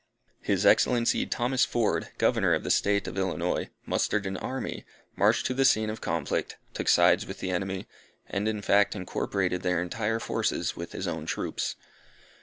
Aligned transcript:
His 0.41 0.65
Excellency, 0.65 1.27
Thomas 1.27 1.63
Ford, 1.63 2.09
Governor 2.17 2.55
of 2.55 2.63
the 2.63 2.71
State 2.71 3.07
of 3.07 3.19
Illinois, 3.19 3.69
mustered 3.85 4.25
an 4.25 4.35
army, 4.37 4.83
marched 5.15 5.45
to 5.45 5.53
the 5.53 5.63
scene 5.63 5.91
of 5.91 6.01
conflict, 6.01 6.57
took 6.73 6.87
sides 6.87 7.27
with 7.27 7.37
the 7.39 7.51
enemy, 7.51 7.85
and 8.27 8.47
in 8.47 8.63
fact 8.63 8.95
incorporated 8.95 9.61
their 9.61 9.79
entire 9.79 10.19
forces 10.19 10.75
with 10.75 10.93
his 10.93 11.07
own 11.07 11.27
troops. 11.27 11.75